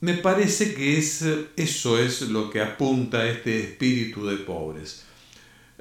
Me 0.00 0.14
parece 0.14 0.74
que 0.74 0.96
es, 0.96 1.22
eso 1.56 1.98
es 1.98 2.22
lo 2.22 2.50
que 2.50 2.62
apunta 2.62 3.28
este 3.28 3.60
espíritu 3.60 4.26
de 4.26 4.38
pobres. 4.38 5.04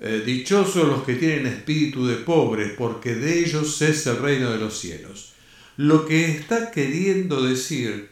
Eh, 0.02 0.22
dichosos 0.26 0.88
los 0.88 1.04
que 1.04 1.16
tienen 1.16 1.48
espíritu 1.48 2.06
de 2.08 2.16
pobres, 2.16 2.74
porque 2.78 3.16
de 3.16 3.40
ellos 3.40 3.82
es 3.82 4.06
el 4.08 4.18
reino 4.18 4.52
de 4.52 4.58
los 4.58 4.78
cielos. 4.78 5.34
Lo 5.78 6.06
que 6.06 6.26
está 6.26 6.72
queriendo 6.72 7.42
decir, 7.42 8.10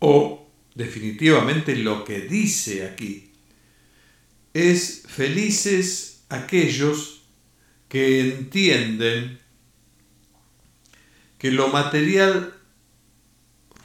o 0.00 0.39
definitivamente 0.80 1.76
lo 1.76 2.04
que 2.04 2.22
dice 2.22 2.86
aquí 2.86 3.30
es 4.54 5.02
felices 5.06 6.24
aquellos 6.30 7.22
que 7.88 8.20
entienden 8.20 9.38
que 11.38 11.50
lo 11.50 11.68
material 11.68 12.54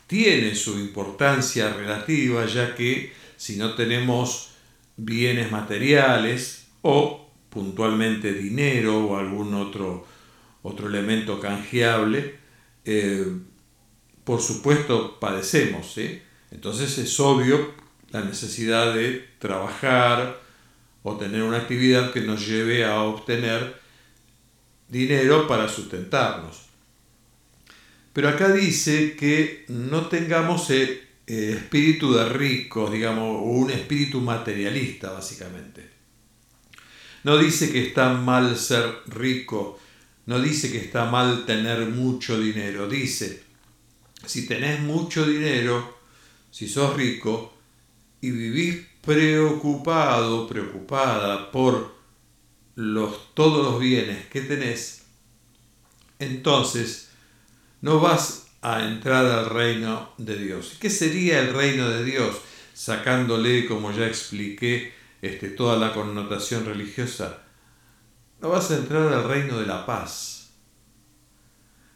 tiene 0.07 0.55
su 0.55 0.79
importancia 0.79 1.73
relativa, 1.73 2.45
ya 2.45 2.75
que 2.75 3.13
si 3.35 3.57
no 3.57 3.75
tenemos 3.75 4.51
bienes 4.95 5.51
materiales 5.51 6.67
o 6.81 7.29
puntualmente 7.49 8.33
dinero 8.33 9.05
o 9.07 9.17
algún 9.17 9.53
otro, 9.53 10.05
otro 10.63 10.87
elemento 10.87 11.39
canjeable, 11.39 12.35
eh, 12.85 13.25
por 14.23 14.41
supuesto 14.41 15.19
padecemos. 15.19 15.97
¿eh? 15.97 16.25
Entonces 16.55 16.97
es 16.99 17.19
obvio 17.19 17.73
la 18.11 18.21
necesidad 18.21 18.95
de 18.95 19.27
trabajar 19.39 20.39
o 21.03 21.17
tener 21.17 21.43
una 21.43 21.57
actividad 21.57 22.13
que 22.13 22.21
nos 22.21 22.47
lleve 22.47 22.85
a 22.85 23.01
obtener 23.01 23.75
dinero 24.87 25.49
para 25.49 25.67
sustentarnos. 25.67 26.61
Pero 28.13 28.29
acá 28.29 28.53
dice 28.53 29.17
que 29.17 29.65
no 29.67 30.07
tengamos 30.07 30.69
el 30.69 31.01
espíritu 31.27 32.13
de 32.13 32.29
ricos, 32.29 32.89
digamos, 32.89 33.41
o 33.41 33.49
un 33.49 33.69
espíritu 33.71 34.21
materialista, 34.21 35.11
básicamente. 35.11 35.89
No 37.25 37.37
dice 37.37 37.69
que 37.69 37.85
está 37.85 38.13
mal 38.13 38.57
ser 38.57 39.01
rico, 39.07 39.77
no 40.25 40.39
dice 40.39 40.71
que 40.71 40.77
está 40.77 41.03
mal 41.11 41.45
tener 41.45 41.85
mucho 41.87 42.39
dinero, 42.39 42.87
dice, 42.87 43.43
si 44.25 44.47
tenés 44.47 44.79
mucho 44.79 45.25
dinero, 45.27 45.94
si 46.55 46.69
sos 46.69 46.95
rico 46.95 47.53
y 48.21 48.31
vivís 48.31 48.87
preocupado, 49.01 50.47
preocupada 50.47 51.51
por 51.51 51.93
los, 52.75 53.33
todos 53.33 53.73
los 53.73 53.81
bienes 53.81 54.27
que 54.27 54.39
tenés, 54.39 55.03
entonces 56.17 57.09
no 57.81 57.99
vas 57.99 58.47
a 58.61 58.85
entrar 58.87 59.25
al 59.25 59.49
reino 59.49 60.13
de 60.17 60.37
Dios. 60.37 60.77
¿Qué 60.79 60.89
sería 60.89 61.41
el 61.41 61.53
reino 61.53 61.89
de 61.89 62.05
Dios? 62.05 62.37
Sacándole, 62.73 63.65
como 63.65 63.91
ya 63.91 64.07
expliqué, 64.07 64.93
este, 65.21 65.49
toda 65.49 65.75
la 65.75 65.93
connotación 65.93 66.65
religiosa. 66.65 67.43
No 68.39 68.47
vas 68.47 68.71
a 68.71 68.77
entrar 68.77 69.11
al 69.11 69.27
reino 69.27 69.59
de 69.59 69.65
la 69.65 69.85
paz, 69.85 70.51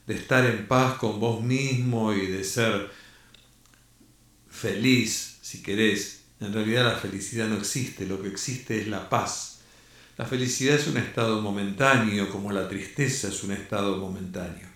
de 0.05 0.15
estar 0.15 0.45
en 0.45 0.67
paz 0.67 0.95
con 0.95 1.17
vos 1.17 1.41
mismo 1.41 2.11
y 2.11 2.27
de 2.27 2.43
ser 2.43 2.99
feliz, 4.59 5.39
si 5.41 5.61
querés. 5.63 6.23
En 6.39 6.53
realidad 6.53 6.85
la 6.85 6.97
felicidad 6.97 7.47
no 7.47 7.57
existe, 7.57 8.05
lo 8.05 8.21
que 8.21 8.27
existe 8.27 8.79
es 8.79 8.87
la 8.87 9.09
paz. 9.09 9.61
La 10.17 10.25
felicidad 10.25 10.75
es 10.75 10.87
un 10.87 10.97
estado 10.97 11.41
momentáneo, 11.41 12.29
como 12.29 12.51
la 12.51 12.67
tristeza 12.67 13.29
es 13.29 13.43
un 13.43 13.51
estado 13.51 13.97
momentáneo. 13.97 14.67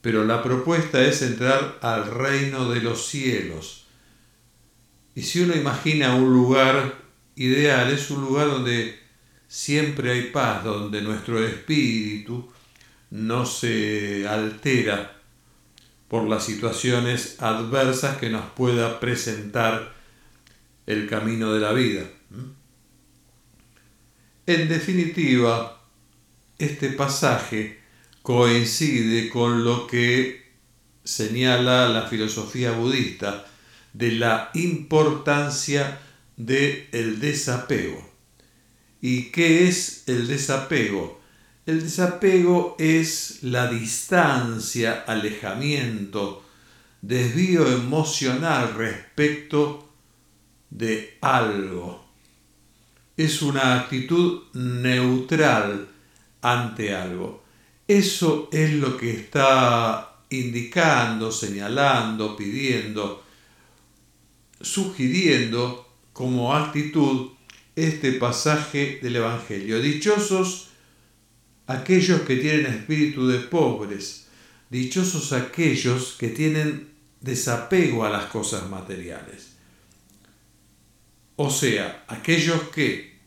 Pero 0.00 0.24
la 0.24 0.42
propuesta 0.42 1.02
es 1.02 1.22
entrar 1.22 1.78
al 1.82 2.10
reino 2.10 2.70
de 2.70 2.80
los 2.80 3.06
cielos. 3.06 3.86
Y 5.14 5.22
si 5.22 5.42
uno 5.42 5.56
imagina 5.56 6.14
un 6.14 6.32
lugar 6.32 7.02
ideal, 7.34 7.90
es 7.90 8.10
un 8.10 8.20
lugar 8.20 8.48
donde 8.48 8.98
siempre 9.48 10.12
hay 10.12 10.30
paz, 10.30 10.62
donde 10.64 11.02
nuestro 11.02 11.44
espíritu 11.44 12.50
no 13.10 13.46
se 13.46 14.28
altera 14.28 15.17
por 16.08 16.28
las 16.28 16.44
situaciones 16.44 17.36
adversas 17.40 18.16
que 18.16 18.30
nos 18.30 18.44
pueda 18.52 18.98
presentar 18.98 19.94
el 20.86 21.06
camino 21.08 21.52
de 21.52 21.60
la 21.60 21.72
vida. 21.72 22.04
En 24.46 24.68
definitiva, 24.68 25.82
este 26.58 26.88
pasaje 26.90 27.80
coincide 28.22 29.28
con 29.28 29.64
lo 29.64 29.86
que 29.86 30.48
señala 31.04 31.88
la 31.88 32.06
filosofía 32.06 32.72
budista 32.72 33.46
de 33.92 34.12
la 34.12 34.50
importancia 34.54 36.00
del 36.36 36.88
el 36.92 37.20
desapego. 37.20 38.06
¿Y 39.00 39.24
qué 39.30 39.68
es 39.68 40.04
el 40.06 40.26
desapego? 40.26 41.17
El 41.68 41.82
desapego 41.82 42.76
es 42.78 43.40
la 43.42 43.66
distancia, 43.70 45.04
alejamiento, 45.06 46.42
desvío 47.02 47.70
emocional 47.70 48.72
respecto 48.74 49.86
de 50.70 51.18
algo. 51.20 52.06
Es 53.18 53.42
una 53.42 53.80
actitud 53.80 54.44
neutral 54.54 55.88
ante 56.40 56.94
algo. 56.94 57.44
Eso 57.86 58.48
es 58.50 58.72
lo 58.72 58.96
que 58.96 59.10
está 59.10 60.22
indicando, 60.30 61.30
señalando, 61.30 62.34
pidiendo, 62.34 63.22
sugiriendo 64.58 65.86
como 66.14 66.54
actitud 66.54 67.32
este 67.76 68.12
pasaje 68.12 69.00
del 69.02 69.16
Evangelio. 69.16 69.82
Dichosos 69.82 70.67
aquellos 71.68 72.22
que 72.22 72.36
tienen 72.36 72.66
espíritu 72.66 73.28
de 73.28 73.40
pobres, 73.40 74.26
dichosos 74.70 75.32
aquellos 75.32 76.16
que 76.18 76.28
tienen 76.28 76.88
desapego 77.20 78.06
a 78.06 78.10
las 78.10 78.24
cosas 78.24 78.68
materiales. 78.70 79.52
O 81.36 81.50
sea, 81.50 82.04
aquellos 82.08 82.62
que 82.74 83.18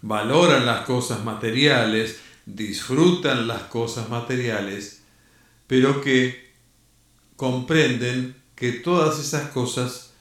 valoran 0.00 0.64
las 0.64 0.86
cosas 0.86 1.22
materiales, 1.22 2.20
disfrutan 2.46 3.46
las 3.46 3.64
cosas 3.64 4.08
materiales, 4.08 5.02
pero 5.66 6.00
que 6.00 6.54
comprenden 7.36 8.34
que 8.54 8.72
todas 8.72 9.18
esas 9.18 9.50
cosas 9.50 10.14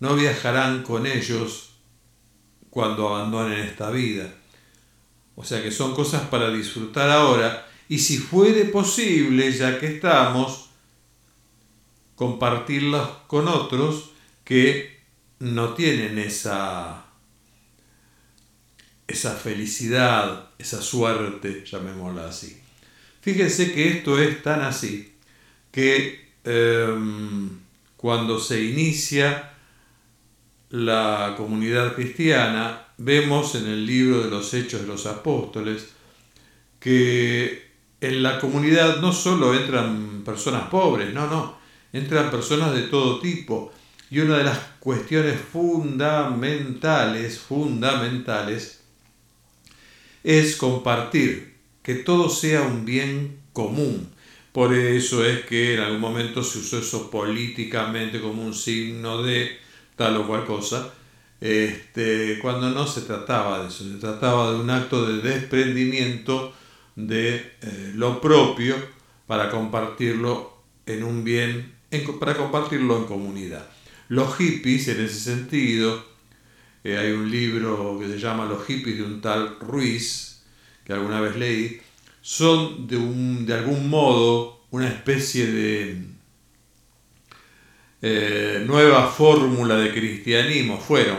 no 0.00 0.16
viajarán 0.16 0.82
con 0.82 1.06
ellos 1.06 1.76
cuando 2.68 3.14
abandonen 3.14 3.60
esta 3.60 3.90
vida 3.90 4.37
o 5.38 5.44
sea 5.44 5.62
que 5.62 5.70
son 5.70 5.94
cosas 5.94 6.22
para 6.22 6.50
disfrutar 6.50 7.08
ahora. 7.10 7.64
Y 7.88 8.00
si 8.00 8.18
fuere 8.18 8.64
posible, 8.64 9.52
ya 9.52 9.78
que 9.78 9.86
estamos, 9.86 10.70
compartirlas 12.16 13.08
con 13.28 13.46
otros 13.46 14.10
que 14.42 14.98
no 15.38 15.74
tienen 15.74 16.18
esa, 16.18 17.04
esa 19.06 19.36
felicidad, 19.36 20.50
esa 20.58 20.82
suerte, 20.82 21.64
llamémosla 21.64 22.26
así. 22.26 22.60
Fíjense 23.20 23.72
que 23.72 23.90
esto 23.90 24.18
es 24.18 24.42
tan 24.42 24.62
así 24.62 25.14
que 25.70 26.32
em, 26.42 27.60
cuando 27.96 28.40
se 28.40 28.64
inicia 28.64 29.52
la 30.70 31.34
comunidad 31.36 31.94
cristiana, 31.94 32.86
vemos 32.98 33.54
en 33.54 33.66
el 33.66 33.86
libro 33.86 34.22
de 34.22 34.30
los 34.30 34.52
Hechos 34.54 34.82
de 34.82 34.86
los 34.86 35.06
Apóstoles 35.06 35.88
que 36.78 37.68
en 38.00 38.22
la 38.22 38.38
comunidad 38.38 39.00
no 39.00 39.12
solo 39.12 39.54
entran 39.54 40.22
personas 40.24 40.68
pobres, 40.68 41.12
no, 41.12 41.26
no, 41.26 41.58
entran 41.92 42.30
personas 42.30 42.74
de 42.74 42.82
todo 42.82 43.20
tipo. 43.20 43.72
Y 44.10 44.20
una 44.20 44.38
de 44.38 44.44
las 44.44 44.58
cuestiones 44.80 45.38
fundamentales, 45.40 47.38
fundamentales, 47.38 48.80
es 50.24 50.56
compartir, 50.56 51.56
que 51.82 51.94
todo 51.96 52.30
sea 52.30 52.62
un 52.62 52.84
bien 52.84 53.40
común. 53.52 54.08
Por 54.52 54.74
eso 54.74 55.24
es 55.24 55.44
que 55.44 55.74
en 55.74 55.80
algún 55.80 56.00
momento 56.00 56.42
se 56.42 56.58
usó 56.58 56.78
eso 56.78 57.10
políticamente 57.10 58.20
como 58.20 58.44
un 58.44 58.54
signo 58.54 59.22
de 59.22 59.58
tal 59.98 60.16
o 60.16 60.26
cual 60.26 60.46
cosa, 60.46 60.94
este, 61.40 62.38
cuando 62.40 62.70
no 62.70 62.86
se 62.86 63.02
trataba 63.02 63.60
de 63.60 63.68
eso, 63.68 63.84
se 63.84 63.98
trataba 63.98 64.52
de 64.52 64.60
un 64.60 64.70
acto 64.70 65.06
de 65.06 65.20
desprendimiento 65.20 66.54
de 66.96 67.34
eh, 67.36 67.92
lo 67.94 68.20
propio 68.20 68.76
para 69.26 69.50
compartirlo 69.50 70.56
en 70.86 71.02
un 71.02 71.24
bien, 71.24 71.74
para 72.18 72.36
compartirlo 72.36 72.96
en 72.96 73.04
comunidad. 73.04 73.68
Los 74.08 74.36
hippies, 74.36 74.88
en 74.88 75.04
ese 75.04 75.20
sentido, 75.20 76.02
eh, 76.84 76.96
hay 76.96 77.10
un 77.12 77.30
libro 77.30 77.98
que 78.00 78.06
se 78.06 78.18
llama 78.18 78.46
Los 78.46 78.64
hippies 78.66 78.98
de 78.98 79.02
un 79.02 79.20
tal 79.20 79.58
Ruiz, 79.60 80.42
que 80.84 80.92
alguna 80.92 81.20
vez 81.20 81.36
leí, 81.36 81.80
son 82.22 82.86
de, 82.86 82.96
un, 82.96 83.46
de 83.46 83.54
algún 83.54 83.90
modo 83.90 84.60
una 84.70 84.88
especie 84.88 85.46
de 85.46 86.17
eh, 88.00 88.62
nueva 88.66 89.08
fórmula 89.08 89.76
de 89.76 89.92
cristianismo, 89.92 90.78
fueron 90.78 91.16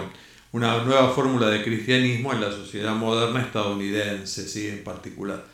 una 0.51 0.83
nueva 0.83 1.09
fórmula 1.09 1.49
de 1.49 1.63
cristianismo 1.63 2.33
en 2.33 2.41
la 2.41 2.51
sociedad 2.51 2.95
moderna 2.95 3.41
estadounidense, 3.41 4.47
¿sí? 4.47 4.67
en 4.67 4.83
particular. 4.83 5.45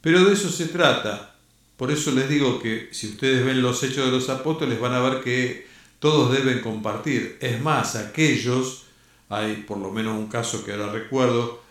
Pero 0.00 0.24
de 0.24 0.34
eso 0.34 0.50
se 0.50 0.66
trata. 0.66 1.34
Por 1.76 1.90
eso 1.90 2.10
les 2.12 2.28
digo 2.28 2.60
que 2.60 2.88
si 2.92 3.08
ustedes 3.08 3.44
ven 3.44 3.62
los 3.62 3.82
hechos 3.82 4.06
de 4.06 4.12
los 4.12 4.28
apóstoles 4.28 4.80
van 4.80 4.94
a 4.94 5.00
ver 5.00 5.22
que 5.22 5.66
todos 5.98 6.32
deben 6.32 6.60
compartir. 6.60 7.38
Es 7.40 7.60
más, 7.60 7.96
aquellos, 7.96 8.84
hay 9.28 9.64
por 9.66 9.78
lo 9.78 9.90
menos 9.90 10.16
un 10.16 10.28
caso 10.28 10.64
que 10.64 10.72
ahora 10.72 10.92
recuerdo, 10.92 11.62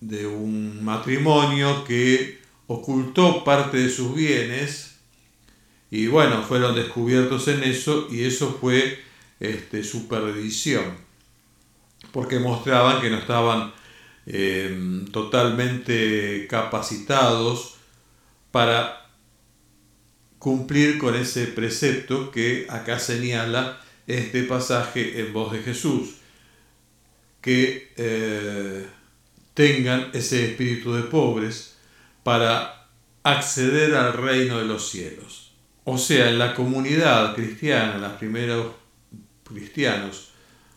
de 0.00 0.26
un 0.26 0.84
matrimonio 0.84 1.84
que 1.84 2.38
ocultó 2.66 3.44
parte 3.44 3.78
de 3.78 3.90
sus 3.90 4.14
bienes 4.14 4.95
y 5.90 6.08
bueno, 6.08 6.42
fueron 6.42 6.74
descubiertos 6.74 7.48
en 7.48 7.62
eso 7.62 8.08
y 8.10 8.24
eso 8.24 8.58
fue 8.60 8.98
este, 9.38 9.84
su 9.84 10.08
perdición, 10.08 10.96
porque 12.12 12.38
mostraban 12.38 13.00
que 13.00 13.10
no 13.10 13.18
estaban 13.18 13.72
em, 14.26 15.06
totalmente 15.06 16.46
capacitados 16.48 17.76
para 18.50 19.06
cumplir 20.38 20.98
con 20.98 21.14
ese 21.14 21.46
precepto 21.46 22.30
que 22.30 22.66
acá 22.68 22.98
señala 22.98 23.80
este 24.06 24.42
pasaje 24.44 25.20
en 25.20 25.32
voz 25.32 25.52
de 25.52 25.62
Jesús, 25.62 26.16
que 27.40 27.92
eh, 27.96 28.86
tengan 29.54 30.10
ese 30.12 30.50
espíritu 30.50 30.94
de 30.94 31.02
pobres 31.02 31.76
para 32.22 32.88
acceder 33.22 33.94
al 33.94 34.12
reino 34.12 34.58
de 34.58 34.64
los 34.64 34.88
cielos. 34.88 35.45
O 35.88 35.96
sea, 35.98 36.30
en 36.30 36.40
la 36.40 36.52
comunidad 36.52 37.36
cristiana, 37.36 37.96
los 37.98 38.14
primeros 38.14 38.72
cristianos, 39.44 40.30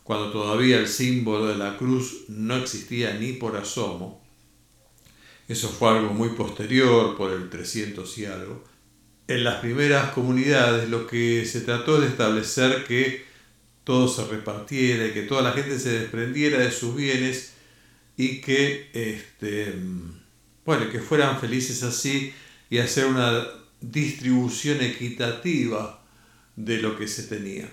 cuando 0.04 0.32
todavía 0.32 0.78
el 0.78 0.88
símbolo 0.88 1.48
de 1.48 1.56
la 1.56 1.78
cruz 1.78 2.26
no 2.28 2.58
existía 2.58 3.16
ni 3.16 3.34
por 3.34 3.58
asomo, 3.58 4.24
eso 5.48 5.68
fue 5.68 5.98
algo 5.98 6.14
muy 6.14 6.30
posterior, 6.30 7.18
por 7.18 7.32
el 7.32 7.50
300 7.50 8.18
y 8.20 8.26
algo, 8.26 8.64
en 9.28 9.44
las 9.44 9.56
primeras 9.62 10.12
comunidades 10.12 10.88
lo 10.90 11.08
que 11.08 11.44
se 11.44 11.62
trató 11.62 12.00
de 12.00 12.08
establecer 12.08 12.86
que 12.86 13.26
todo 13.84 14.08
se 14.08 14.26
repartiera 14.26 15.08
y 15.08 15.12
que 15.12 15.24
toda 15.24 15.42
la 15.42 15.54
gente 15.54 15.80
se 15.80 16.02
desprendiera 16.02 16.60
de 16.60 16.70
sus 16.70 16.96
bienes 16.96 17.54
y 18.16 18.42
que, 18.42 18.92
este, 18.94 19.74
bueno, 20.64 20.88
que 20.92 21.00
fueran 21.00 21.40
felices 21.40 21.82
así 21.82 22.32
y 22.70 22.78
hacer 22.78 23.08
una 23.08 23.44
distribución 23.82 24.82
equitativa 24.82 26.04
de 26.56 26.82
lo 26.82 26.98
que 26.98 27.08
se 27.08 27.24
tenía. 27.24 27.70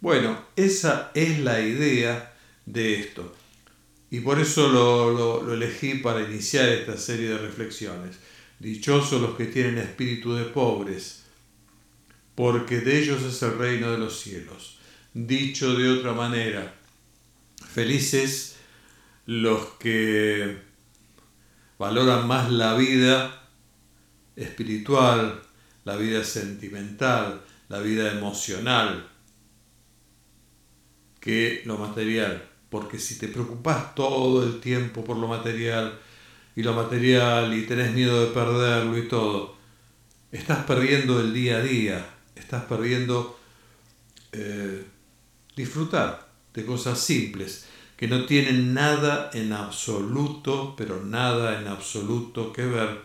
Bueno, 0.00 0.38
esa 0.56 1.10
es 1.14 1.40
la 1.40 1.60
idea 1.60 2.34
de 2.66 3.00
esto. 3.00 3.34
Y 4.10 4.20
por 4.20 4.38
eso 4.38 4.68
lo, 4.68 5.52
elegí 5.52 5.94
para 5.94 6.22
iniciar 6.22 6.68
esta 6.68 6.96
serie 6.96 7.30
de 7.30 7.38
reflexiones. 7.38 8.18
Dichosos 8.58 9.20
los 9.20 9.36
que 9.36 9.46
tienen 9.46 9.78
espíritu 9.78 10.34
de 10.34 10.44
pobres, 10.44 11.24
porque 12.34 12.80
de 12.80 12.98
ellos 12.98 13.22
es 13.22 13.42
el 13.42 13.58
reino 13.58 13.90
de 13.90 13.98
los 13.98 14.20
cielos. 14.20 14.78
Dicho 15.12 15.74
de 15.74 15.90
otra 15.90 16.12
manera, 16.12 16.74
felices 17.72 18.56
los 19.24 19.66
que 19.78 20.58
valoran 21.78 22.26
más 22.28 22.50
la 22.50 22.74
vida 22.74 23.45
espiritual, 24.36 25.42
la 25.84 25.96
vida 25.96 26.22
sentimental, 26.22 27.42
la 27.68 27.80
vida 27.80 28.12
emocional, 28.12 29.08
que 31.20 31.62
lo 31.64 31.78
material. 31.78 32.48
Porque 32.68 32.98
si 32.98 33.18
te 33.18 33.28
preocupas 33.28 33.94
todo 33.94 34.44
el 34.44 34.60
tiempo 34.60 35.04
por 35.04 35.16
lo 35.16 35.28
material 35.28 35.98
y 36.54 36.62
lo 36.62 36.74
material 36.74 37.54
y 37.54 37.62
tenés 37.62 37.92
miedo 37.92 38.26
de 38.26 38.32
perderlo 38.32 38.98
y 38.98 39.08
todo, 39.08 39.56
estás 40.30 40.64
perdiendo 40.64 41.20
el 41.20 41.32
día 41.32 41.58
a 41.58 41.62
día, 41.62 42.14
estás 42.34 42.64
perdiendo 42.64 43.38
eh, 44.32 44.84
disfrutar 45.56 46.28
de 46.52 46.64
cosas 46.64 47.00
simples 47.00 47.66
que 47.96 48.08
no 48.08 48.26
tienen 48.26 48.74
nada 48.74 49.30
en 49.32 49.52
absoluto, 49.52 50.74
pero 50.76 51.02
nada 51.02 51.60
en 51.60 51.66
absoluto 51.66 52.52
que 52.52 52.66
ver 52.66 53.02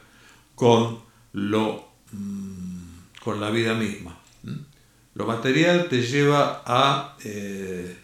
con 0.55 1.11
lo 1.33 1.87
mm, 2.11 2.81
con 3.23 3.39
la 3.39 3.49
vida 3.49 3.73
misma. 3.73 4.17
Lo 5.13 5.25
material 5.25 5.87
te 5.89 6.01
lleva 6.01 6.63
a, 6.65 7.17
eh, 7.23 7.95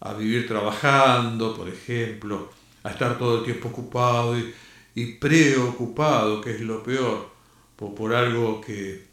a 0.00 0.14
vivir 0.14 0.46
trabajando, 0.46 1.54
por 1.56 1.68
ejemplo, 1.68 2.50
a 2.84 2.90
estar 2.90 3.18
todo 3.18 3.38
el 3.38 3.44
tiempo 3.44 3.68
ocupado 3.68 4.36
y, 4.94 5.14
preocupado, 5.14 6.40
que 6.40 6.52
es 6.52 6.60
lo 6.60 6.82
peor, 6.82 7.30
por, 7.76 8.14
algo 8.14 8.60
que, 8.60 9.04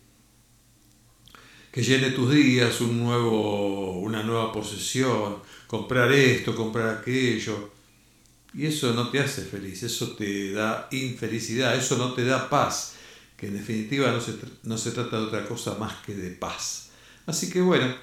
que 1.72 1.82
llene 1.82 2.12
tus 2.12 2.32
días, 2.32 2.80
un 2.82 3.00
nuevo, 3.00 4.00
una 4.00 4.22
nueva 4.22 4.52
posesión, 4.52 5.38
comprar 5.68 6.12
esto, 6.12 6.56
comprar 6.56 6.98
aquello. 6.98 7.72
Y 8.54 8.66
eso 8.66 8.94
no 8.94 9.10
te 9.10 9.20
hace 9.20 9.44
feliz, 9.44 9.84
eso 9.84 10.16
te 10.16 10.52
da 10.52 10.88
infelicidad, 10.92 11.76
eso 11.76 11.98
no 11.98 12.14
te 12.14 12.26
da 12.26 12.50
paz, 12.50 12.96
que 13.40 13.48
en 13.48 13.58
definitiva 13.58 14.12
no 14.12 14.20
se, 14.20 14.36
no 14.64 14.78
se 14.78 14.92
trata 14.92 15.18
de 15.18 15.28
otra 15.28 15.46
cosa 15.46 15.76
más 15.76 15.94
que 16.06 16.14
de 16.14 16.32
paz. 16.32 16.90
Así 17.26 17.50
que 17.50 17.62
bueno, 17.62 17.96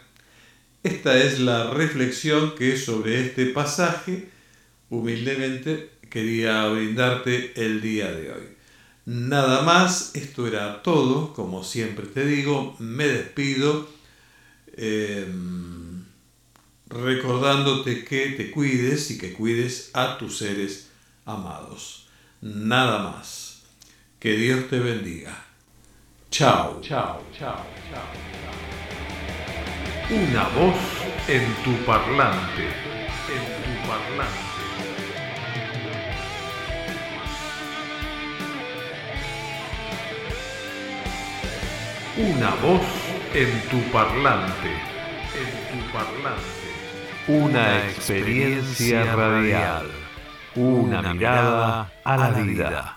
esta 0.82 1.18
es 1.18 1.40
la 1.40 1.70
reflexión 1.70 2.54
que 2.54 2.76
sobre 2.78 3.26
este 3.26 3.46
pasaje 3.46 4.30
humildemente 4.88 5.90
quería 6.08 6.66
brindarte 6.68 7.52
el 7.56 7.80
día 7.80 8.10
de 8.10 8.32
hoy. 8.32 8.56
Nada 9.04 9.62
más, 9.62 10.12
esto 10.14 10.46
era 10.46 10.82
todo, 10.82 11.32
como 11.34 11.62
siempre 11.62 12.06
te 12.06 12.24
digo, 12.24 12.74
me 12.78 13.06
despido. 13.06 13.88
Em, 14.76 16.04
recordándote 16.88 18.04
que 18.04 18.30
te 18.30 18.50
cuides 18.50 19.10
y 19.10 19.18
que 19.18 19.32
cuides 19.32 19.90
a 19.92 20.18
tus 20.18 20.38
seres 20.38 20.88
amados. 21.24 22.08
Nada 22.40 22.98
más. 22.98 23.45
Que 24.26 24.36
Dios 24.36 24.68
te 24.68 24.80
bendiga. 24.80 25.30
Chao. 26.32 26.80
Chao, 26.82 27.22
chao, 27.38 27.64
chao, 27.92 28.06
Una 30.10 30.48
voz 30.48 30.74
en 31.28 31.44
tu 31.62 31.70
parlante. 31.84 32.64
En 33.30 33.44
tu 33.62 33.72
parlante. 33.86 34.64
Una 42.16 42.50
voz 42.56 42.86
en 43.32 43.60
tu 43.70 43.80
parlante. 43.92 44.72
En 45.38 45.50
tu 45.70 45.78
parlante. 45.92 46.68
Una 47.28 47.86
experiencia 47.86 49.04
radial. 49.04 49.86
Una 50.56 51.14
mirada 51.14 51.92
a 52.02 52.16
la 52.16 52.30
vida. 52.30 52.95